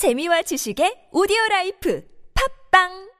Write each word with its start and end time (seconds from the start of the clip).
재미와 0.00 0.40
지식의 0.40 1.10
오디오 1.12 1.36
life 1.50 2.02
팟빵 2.70 3.12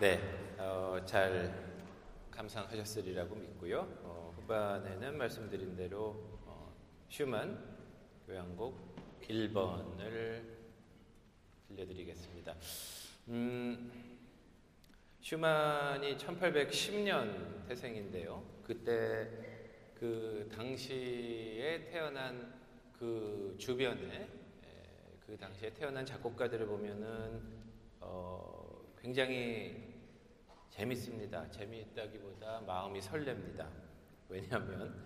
네, 0.00 0.18
어, 0.58 0.98
잘 1.06 1.54
감상하셨으리라고 2.32 3.36
믿고요. 3.36 3.86
어, 4.02 4.34
후반에는 4.34 5.16
말씀드린 5.16 5.76
대로 5.76 6.40
어, 6.44 6.74
슈만 7.08 7.56
교향곡 8.26 9.20
1번을 9.22 10.42
들려드리겠습니다. 11.68 12.52
음, 13.28 14.18
슈만이 15.20 16.16
1810년 16.16 17.68
태생인데요. 17.68 18.42
그때 18.64 19.55
그 19.98 20.46
당시에 20.54 21.84
태어난 21.90 22.54
그 22.98 23.54
주변에 23.58 24.28
그 25.26 25.36
당시에 25.36 25.72
태어난 25.72 26.04
작곡가들을 26.04 26.66
보면은 26.66 27.42
어, 28.00 28.84
굉장히 29.00 29.94
재밌습니다. 30.68 31.50
재미있다기보다 31.50 32.60
마음이 32.60 33.00
설렙니다. 33.00 33.66
왜냐하면 34.28 35.02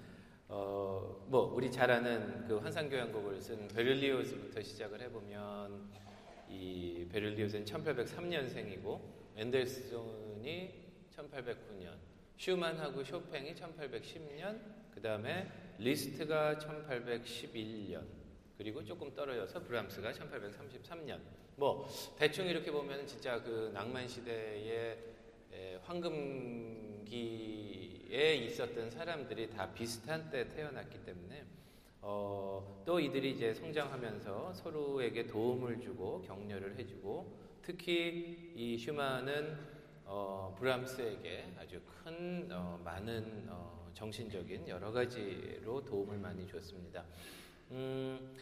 어, 0.49 1.25
뭐 1.29 1.55
우리 1.55 1.71
잘 1.71 1.91
아는 1.91 2.45
그 2.49 2.57
환상교향곡을 2.59 3.41
쓴 3.41 3.69
베를리오스부터 3.69 4.61
시작을 4.61 5.01
해보면 5.03 5.89
이 6.49 7.07
베를리오스는 7.11 7.65
1803년생이고 7.65 9.01
멘델스존이 9.37 10.75
1809년, 11.15 11.97
슈만하고 12.37 13.05
쇼팽이 13.05 13.55
1810년, 13.55 14.80
그 15.01 15.09
다음에 15.09 15.51
리스트가 15.79 16.57
1811년, 16.57 18.05
그리고 18.59 18.85
조금 18.85 19.15
떨어져서 19.15 19.63
브람스가 19.63 20.13
1833년. 20.13 21.19
뭐 21.57 21.89
대충 22.19 22.47
이렇게 22.47 22.71
보면 22.71 23.07
진짜 23.07 23.43
그 23.43 23.71
낭만 23.73 24.07
시대의 24.07 24.99
황금기에 25.85 27.15
있었던 28.45 28.91
사람들이 28.91 29.49
다 29.49 29.73
비슷한 29.73 30.29
때 30.29 30.47
태어났기 30.47 31.03
때문에 31.03 31.47
어, 32.03 32.83
또 32.85 33.01
이들이 33.01 33.31
이제 33.31 33.55
성장하면서 33.55 34.53
서로에게 34.53 35.27
도움을 35.29 35.81
주고 35.81 36.21
격려를 36.21 36.79
해주고 36.79 37.39
특히 37.63 38.53
이 38.55 38.77
슈만은 38.77 39.57
어, 40.05 40.55
브람스에게 40.59 41.55
아주 41.59 41.81
큰 41.87 42.51
어, 42.53 42.79
많은 42.85 43.47
어, 43.49 43.80
정신적인 43.95 44.69
여러 44.69 44.91
가지로 44.93 45.85
도움을 45.85 46.19
많이 46.19 46.47
줬습니다. 46.47 47.05
음, 47.71 48.37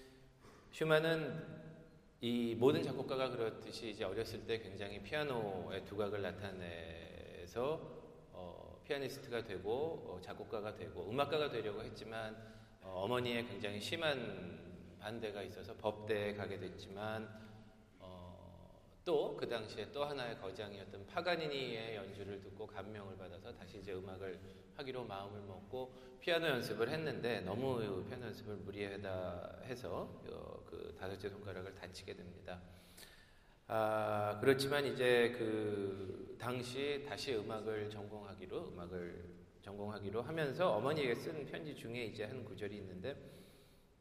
슈만은 0.71 1.59
이 2.21 2.55
모든 2.59 2.83
작곡가가 2.83 3.31
그렇듯이 3.31 3.91
이제 3.91 4.05
어렸을 4.05 4.45
때 4.47 4.59
굉장히 4.59 5.01
피아노의 5.03 5.85
두각을 5.85 6.23
나타내서 6.23 7.81
어, 8.33 8.81
피아니스트가 8.85 9.45
되고 9.45 9.71
어, 9.71 10.21
작곡가가 10.21 10.75
되고 10.75 11.09
음악가가 11.09 11.51
되려고 11.51 11.83
했지만 11.83 12.37
어, 12.83 13.03
어머니의 13.05 13.47
굉장히 13.47 13.81
심한 13.81 14.59
반대가 14.99 15.43
있어서 15.43 15.75
법대에 15.75 16.35
가게 16.35 16.59
됐지만 16.59 17.48
또 19.05 19.29
그 19.39 19.49
당시에 19.49 19.91
또 19.93 20.05
하나의 20.05 20.37
거장이었던 20.41 21.07
파가니니의 21.07 21.95
연주를 21.95 22.41
듣고 22.41 22.67
감명을 22.67 23.17
받아서 23.17 23.55
다시 23.55 23.79
이제 23.79 23.93
음악을 23.93 24.39
하기로 24.75 25.05
마음을 25.05 25.41
먹고 25.43 25.95
피아노 26.21 26.49
연습을 26.49 26.89
했는데 26.89 27.41
너무 27.43 28.05
피아노 28.09 28.27
연습을 28.27 28.57
무리하다 28.57 29.61
해서 29.65 30.21
그 30.67 30.95
다섯째 30.99 31.29
손가락을 31.29 31.73
다치게 31.77 32.15
됩니다. 32.15 32.61
아, 33.69 34.39
그렇지만 34.41 34.85
이제 34.87 35.33
그 35.39 36.37
당시 36.41 37.05
다시 37.09 37.35
음악을 37.37 37.89
전공하기로 37.91 38.73
음악을 38.73 39.25
전공하기로 39.63 40.23
하면서 40.23 40.73
어머니에게 40.73 41.15
쓴 41.15 41.47
편지 41.47 41.77
중에 41.77 42.07
이제 42.07 42.25
한 42.25 42.45
구절이 42.45 42.77
있는데 42.77 43.15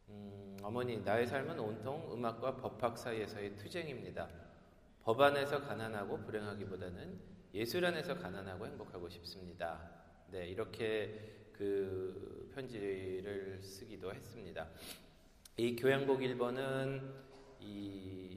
음, 0.09 0.57
어머니 0.63 0.97
나의 0.97 1.27
삶은 1.27 1.59
온통 1.59 2.11
음악과 2.11 2.55
법학 2.55 2.97
사이에서의 2.97 3.55
투쟁입니다. 3.57 4.46
법 5.07 5.21
안에서 5.21 5.61
가난하고 5.61 6.17
불행하기보다는 6.25 7.17
예술 7.53 7.85
안에서 7.85 8.13
가난하고 8.17 8.67
행복하고 8.67 9.07
싶습니다. 9.07 9.89
네, 10.31 10.49
이렇게 10.49 11.47
그 11.53 12.51
편지를 12.53 13.61
쓰기도 13.63 14.13
했습니다. 14.13 14.67
이 15.55 15.77
교양곡 15.77 16.19
1번은 16.19 17.01
이 17.61 18.27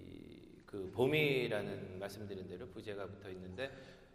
그 0.71 0.89
봄이라는 0.95 1.99
말씀드린 1.99 2.47
대로 2.47 2.69
부제가 2.69 3.05
붙어 3.05 3.29
있는데 3.31 3.73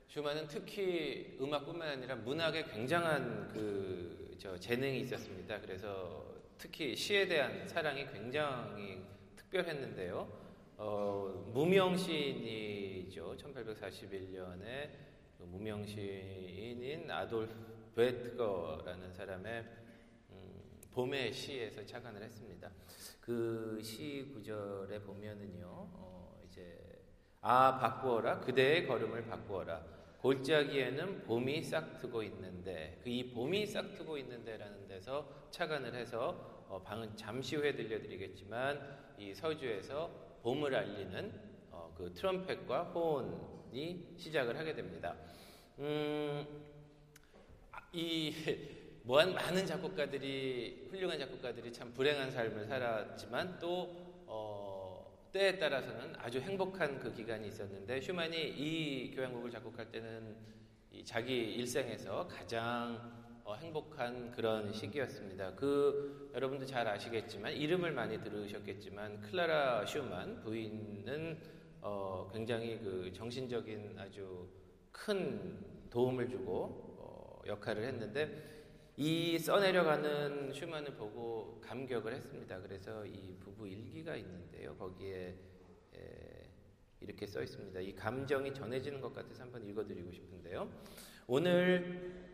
슈만은 0.07 0.47
특히 0.47 1.38
음악뿐만 1.41 1.89
아니라 1.89 2.15
문학에 2.15 2.63
굉장한 2.63 3.49
그 3.49 4.35
저 4.38 4.57
재능이 4.57 4.99
있었습니다. 5.01 5.59
그래서 5.59 6.25
특히 6.57 6.95
시에 6.95 7.27
대한 7.27 7.67
사랑이 7.67 8.05
굉장히 8.11 9.01
특별했는데요. 9.35 10.44
어, 10.78 11.52
무명 11.53 11.96
시인이죠. 11.96 13.36
1841년에 13.38 14.90
그 15.38 15.44
무명 15.44 15.86
시인인 15.86 17.09
아돌프 17.09 17.53
베트거라는 17.96 19.13
사람의 19.13 19.66
음, 20.31 20.62
봄의 20.91 21.31
시에서 21.34 21.86
착안을 21.86 22.22
했습니다. 22.24 22.69
그 23.22 23.80
시 23.81 24.30
구절에 24.34 25.00
보면은요, 25.02 25.66
어, 25.66 26.41
이제 26.46 26.78
아 27.42 27.78
바꾸어라 27.80 28.40
그대의 28.42 28.86
걸음을 28.88 29.25
바꾸어라 29.25 29.84
골짜기에는 30.19 31.24
봄이 31.24 31.62
싹트고 31.63 32.24
있는데 32.24 33.00
그 33.03 33.09
이 33.09 33.31
봄이 33.31 33.66
싹트고 33.68 34.18
있는데라는 34.18 34.88
데서 34.88 35.47
착안을 35.52 35.94
해서 35.96 36.66
어, 36.68 36.81
방은 36.84 37.16
잠시 37.16 37.56
후에 37.56 37.75
들려드리겠지만 37.75 39.16
이 39.19 39.34
서주에서 39.34 40.34
봄을 40.45 40.75
알리는 40.75 41.33
어, 41.72 41.91
그 41.97 42.13
트럼펫과 42.13 42.83
호온이 42.83 44.13
시작을 44.16 44.56
하게 44.56 44.75
됩니다. 44.75 45.16
음, 45.79 46.45
이 47.91 48.31
뭐한 49.01 49.33
많은 49.33 49.66
작곡가들이 49.66 50.89
훌륭한 50.91 51.17
작곡가들이 51.17 51.73
참 51.73 51.91
불행한 51.95 52.29
삶을 52.29 52.67
살았지만 52.67 53.57
또 53.57 53.89
어, 54.28 55.28
때에 55.31 55.57
따라서는 55.57 56.16
아주 56.17 56.39
행복한 56.39 57.00
그 57.00 57.12
기간이 57.12 57.47
있었는데 57.47 58.00
슈만이 58.00 58.50
이 58.50 59.16
교향곡을 59.16 59.50
작곡할 59.50 59.91
때는 59.91 60.35
자기 61.06 61.56
일생에서 61.56 62.27
가장 62.27 63.25
어, 63.45 63.53
행복한 63.53 64.31
그런 64.31 64.73
시기였습니다. 64.73 65.53
그 65.53 66.31
여러분도 66.33 66.66
잘 66.66 66.88
아시겠지만 66.88 67.53
이름을 67.53 67.91
많이 67.91 68.19
들으셨겠지만 68.19 69.22
클라라 69.22 69.85
슈만 69.85 70.41
부인은 70.41 71.38
어, 71.79 72.28
굉장히 72.33 72.79
그 72.79 73.13
정신적인 73.13 74.00
아주 74.00 74.50
큰 74.91 75.63
도움을 75.91 76.28
주고 76.28 76.97
어, 76.97 77.41
역할을 77.45 77.83
했는데 77.83 78.66
이 78.97 79.38
써내려가는 79.38 80.51
슈만을 80.51 80.95
보고 80.95 81.62
감격을 81.62 82.16
했습니다. 82.16 82.59
그래서 82.62 83.06
이 83.06 83.35
부부 83.39 83.67
일기가 83.67 84.16
있는데요. 84.16 84.75
거기에 84.75 85.35
에, 85.95 86.50
이렇게 87.00 87.27
써 87.27 87.44
있습니다. 87.44 87.79
이 87.79 87.94
감정이 87.94 88.51
전해지는 88.56 89.00
것 89.01 89.13
같아서 89.13 89.44
한번 89.44 89.63
읽어드리고 89.69 90.12
싶은데요. 90.12 90.67
오늘 91.27 92.33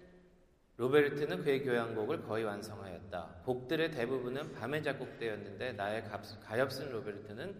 로베르트는 0.81 1.43
그의 1.43 1.63
교향곡을 1.63 2.23
거의 2.23 2.43
완성하였다. 2.43 3.41
곡들의 3.45 3.91
대부분은 3.91 4.53
밤에 4.53 4.81
작곡되었는데 4.81 5.73
나의 5.73 6.03
가엾은 6.03 6.91
로베르트는 6.91 7.55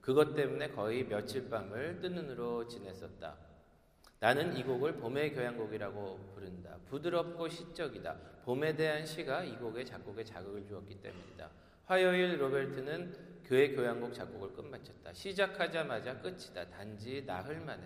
그것 0.00 0.34
때문에 0.34 0.70
거의 0.70 1.06
며칠 1.06 1.50
밤을 1.50 2.00
뜬 2.00 2.14
눈으로 2.14 2.66
지냈었다. 2.66 3.36
나는 4.20 4.56
이 4.56 4.64
곡을 4.64 4.94
봄의 4.94 5.34
교향곡이라고 5.34 6.32
부른다. 6.34 6.78
부드럽고 6.88 7.46
시적이다. 7.46 8.16
봄에 8.46 8.74
대한 8.74 9.04
시가 9.04 9.44
이 9.44 9.54
곡의 9.58 9.84
작곡에 9.84 10.24
자극을 10.24 10.64
주었기 10.64 11.02
때문이다. 11.02 11.50
화요일 11.84 12.40
로베르트는 12.40 13.42
그의 13.44 13.76
교향곡 13.76 14.14
작곡을 14.14 14.54
끝마쳤다. 14.54 15.12
시작하자마자 15.12 16.22
끝이다. 16.22 16.70
단지 16.70 17.22
나흘 17.26 17.60
만에. 17.60 17.82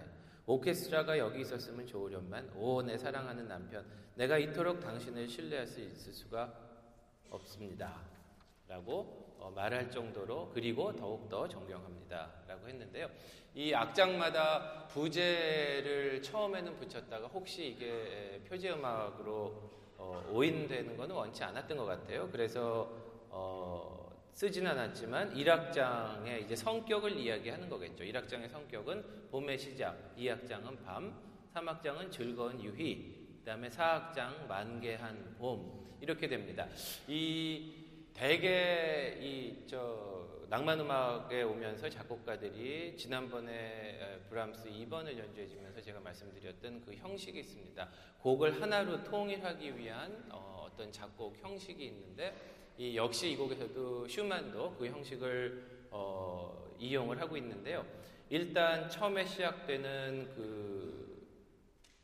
오케스트라가 0.46 1.18
여기 1.18 1.40
있었으면 1.40 1.86
좋으련만 1.86 2.52
오 2.56 2.82
내 2.82 2.96
사랑하는 2.96 3.48
남편 3.48 3.84
내가 4.14 4.38
이토록 4.38 4.80
당신을 4.80 5.28
신뢰할 5.28 5.66
수 5.66 5.80
있을 5.80 6.12
수가 6.12 6.52
없습니다. 7.30 8.00
라고 8.68 9.34
어, 9.38 9.50
말할 9.54 9.90
정도로 9.90 10.50
그리고 10.54 10.94
더욱더 10.94 11.46
존경합니다. 11.46 12.30
라고 12.48 12.68
했는데요. 12.68 13.08
이 13.54 13.72
악장마다 13.74 14.86
부제를 14.88 16.22
처음에는 16.22 16.76
붙였다가 16.76 17.26
혹시 17.28 17.68
이게 17.68 18.42
표지음악으로 18.48 19.70
어, 19.98 20.28
오인되는 20.32 20.96
것은 20.96 21.14
원치 21.14 21.42
않았던 21.44 21.76
것 21.76 21.84
같아요. 21.84 22.28
그래서 22.30 22.90
어, 23.30 24.05
쓰진 24.36 24.66
않았지만 24.66 25.32
1악장의 25.32 26.42
이제 26.44 26.54
성격을 26.54 27.16
이야기하는 27.16 27.70
거겠죠. 27.70 28.04
1악장의 28.04 28.50
성격은 28.50 29.30
봄의 29.30 29.58
시작, 29.58 30.14
2악장은 30.14 30.84
밤, 30.84 31.18
3악장은 31.54 32.12
즐거운 32.12 32.62
유희, 32.62 33.38
그다음에 33.38 33.70
4악장 33.70 34.46
만개한 34.46 35.36
봄 35.38 35.96
이렇게 36.02 36.28
됩니다. 36.28 36.68
이 37.08 37.72
대개 38.12 39.16
이 39.22 39.64
저 39.66 40.26
낭만 40.50 40.80
음악에 40.80 41.42
오면서 41.42 41.88
작곡가들이 41.88 42.94
지난번에 42.98 44.20
브람스 44.28 44.68
2번을 44.68 45.16
연주해 45.18 45.48
주면서 45.48 45.80
제가 45.80 45.98
말씀드렸던 46.00 46.82
그 46.82 46.94
형식이 46.94 47.40
있습니다. 47.40 47.88
곡을 48.20 48.60
하나로 48.60 49.02
통일하기 49.02 49.78
위한 49.78 50.28
어, 50.30 50.68
어떤 50.70 50.92
작곡 50.92 51.36
형식이 51.42 51.86
있는데 51.86 52.36
이 52.78 52.96
역시 52.96 53.30
이 53.30 53.36
곡에서도 53.36 54.06
슈만도 54.08 54.76
그 54.78 54.86
형식을 54.86 55.88
어, 55.90 56.74
이용을 56.78 57.20
하고 57.20 57.36
있는데요. 57.36 57.86
일단 58.28 58.88
처음에 58.90 59.24
시작되는 59.24 60.32
그 60.34 61.26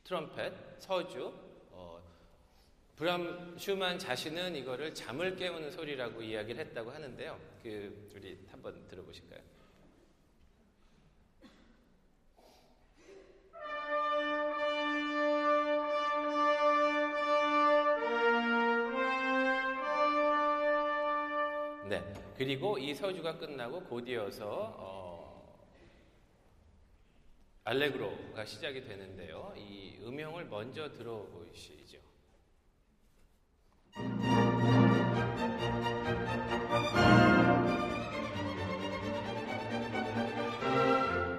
트럼펫 0.03 0.53
서주 0.79 1.43
브람 2.95 3.57
슈만 3.57 3.97
자신은 3.97 4.55
이거를 4.55 4.93
잠을 4.93 5.35
깨우는 5.35 5.71
소리라고 5.71 6.21
이야기를 6.21 6.63
했다고 6.67 6.91
하는데요. 6.91 7.39
그 7.63 8.09
우리 8.15 8.37
한번 8.51 8.87
들어보실까요? 8.87 9.41
네. 21.89 22.01
그리고 22.37 22.77
이 22.77 22.93
서주가 22.93 23.37
끝나고 23.37 23.83
곧이어서 23.83 24.75
어, 24.77 25.67
알레그로가 27.65 28.45
시작이 28.45 28.83
되는데요. 28.83 29.53
이 29.57 29.97
음영을 30.01 30.45
먼저 30.45 30.91
들어보시죠. 30.93 31.97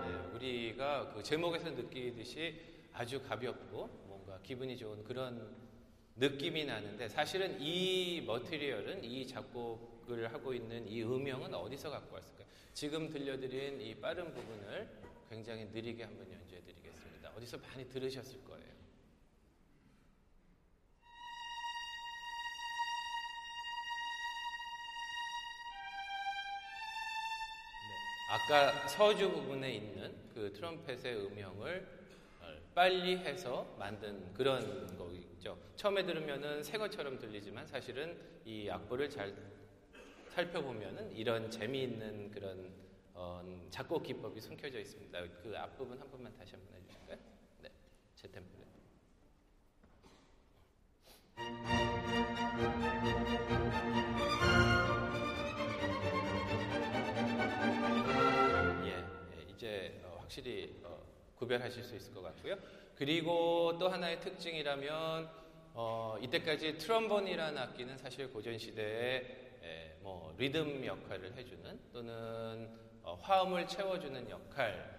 네, 0.02 0.14
우리가 0.34 1.12
그 1.14 1.22
제목에서 1.22 1.70
느끼듯이 1.70 2.60
아주 2.92 3.22
가볍고 3.22 3.86
뭔가 4.06 4.38
기분이 4.42 4.76
좋은 4.76 5.02
그런 5.04 5.73
느낌이 6.16 6.64
나는데 6.64 7.08
사실은 7.08 7.60
이 7.60 8.22
머티리얼은 8.24 9.04
이 9.04 9.26
작곡을 9.26 10.32
하고 10.32 10.54
있는 10.54 10.86
이 10.86 11.02
음영은 11.02 11.52
어디서 11.52 11.90
갖고 11.90 12.14
왔을까요? 12.14 12.46
지금 12.72 13.10
들려드린 13.10 13.80
이 13.80 13.94
빠른 13.96 14.32
부분을 14.32 14.88
굉장히 15.28 15.64
느리게 15.66 16.04
한번 16.04 16.30
연주해 16.32 16.62
드리겠습니다. 16.62 17.30
어디서 17.36 17.58
많이 17.58 17.88
들으셨을 17.88 18.44
거예요. 18.44 18.74
아까 28.30 28.88
서주 28.88 29.30
부분에 29.30 29.74
있는 29.74 30.12
그 30.34 30.52
트럼펫의 30.52 31.26
음영을 31.26 31.86
어, 32.40 32.56
빨리 32.74 33.16
해서 33.16 33.74
만든 33.78 34.32
그런 34.34 34.96
거 34.96 35.13
죠. 35.44 35.58
처음에 35.76 36.06
들으면은 36.06 36.62
새 36.62 36.78
것처럼 36.78 37.18
들리지만 37.18 37.66
사실은 37.66 38.18
이 38.46 38.70
악보를 38.70 39.10
잘 39.10 39.36
살펴보면은 40.30 41.14
이런 41.14 41.50
재미있는 41.50 42.30
그런 42.30 42.72
어, 43.12 43.42
작곡 43.68 44.04
기법이 44.04 44.40
숨겨져 44.40 44.78
있습니다. 44.80 45.20
그 45.42 45.52
앞부분 45.54 46.00
한 46.00 46.10
번만 46.10 46.34
다시 46.38 46.54
한번 46.54 46.80
해주실까요? 46.80 47.18
네, 47.60 47.68
제 48.14 48.28
템플릿. 48.28 48.64
이제 59.54 60.00
어, 60.04 60.16
확실히 60.20 60.80
어, 60.82 60.83
구별하실 61.36 61.84
수 61.84 61.96
있을 61.96 62.14
것 62.14 62.22
같고요. 62.22 62.56
그리고 62.94 63.76
또 63.78 63.88
하나의 63.88 64.20
특징이라면 64.20 65.28
어, 65.74 66.16
이때까지 66.22 66.78
트럼본이라는 66.78 67.58
악기는 67.58 67.98
사실 67.98 68.30
고전 68.32 68.56
시대에 68.58 69.58
에, 69.62 69.96
뭐 70.00 70.34
리듬 70.38 70.84
역할을 70.84 71.34
해주는 71.34 71.80
또는 71.92 72.68
어, 73.02 73.18
화음을 73.20 73.66
채워주는 73.66 74.30
역할 74.30 74.94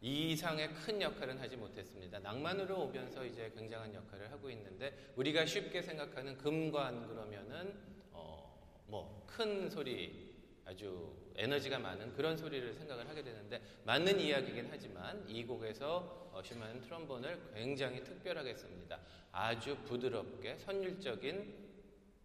이 0.00 0.32
이상의 0.32 0.72
큰 0.74 1.00
역할은 1.02 1.38
하지 1.38 1.56
못했습니다. 1.56 2.18
낭만으로 2.20 2.82
오면서 2.84 3.24
이제 3.24 3.52
굉장한 3.56 3.94
역할을 3.94 4.30
하고 4.30 4.50
있는데 4.50 5.12
우리가 5.16 5.44
쉽게 5.44 5.82
생각하는 5.82 6.36
금관 6.36 7.06
그러면은 7.08 7.74
어, 8.12 8.84
뭐 8.86 9.26
큰 9.36 9.68
소리 9.68 10.25
아주 10.66 11.14
에너지가 11.36 11.78
많은 11.78 12.12
그런 12.14 12.36
소리를 12.36 12.74
생각을 12.74 13.08
하게 13.08 13.22
되는데 13.22 13.62
맞는 13.84 14.18
이야기긴 14.20 14.68
하지만 14.70 15.24
이 15.28 15.44
곡에서 15.44 16.30
어, 16.32 16.42
슈만은 16.42 16.80
트럼본을 16.82 17.52
굉장히 17.54 18.02
특별하게 18.02 18.54
씁니다. 18.54 19.00
아주 19.32 19.76
부드럽게 19.84 20.58
선율적인 20.58 21.66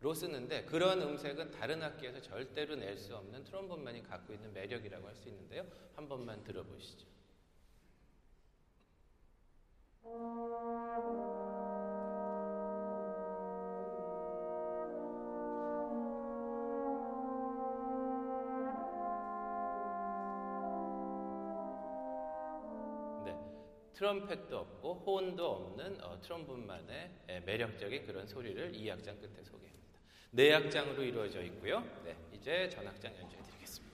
로 0.01 0.15
쓰는데 0.15 0.65
그런 0.65 0.99
음색은 0.99 1.51
다른 1.51 1.83
악기에서 1.83 2.19
절대로 2.21 2.75
낼 2.75 2.97
수 2.97 3.15
없는 3.15 3.43
트럼본만이 3.43 4.01
갖고 4.01 4.33
있는 4.33 4.51
매력이라고 4.51 5.07
할 5.07 5.15
수 5.15 5.29
있는데요. 5.29 5.63
한 5.95 6.09
번만 6.09 6.43
들어보시죠. 6.43 7.05
트럼펫도 24.01 24.57
없고 24.57 25.03
호은도 25.06 25.45
없는 25.45 26.03
어, 26.03 26.19
트럼본만의 26.24 27.12
예, 27.30 27.39
매력적인 27.42 28.03
그런 28.07 28.25
소리를 28.25 28.74
이 28.74 28.89
악장 28.89 29.15
끝에 29.19 29.44
소개합니다. 29.44 30.00
네 30.31 30.51
악장으로 30.56 31.03
이루어져 31.03 31.44
있고요. 31.44 31.83
네, 32.03 32.18
이제 32.33 32.68
전악장 32.68 33.15
연주해 33.15 33.44
드리겠습니다. 33.44 33.90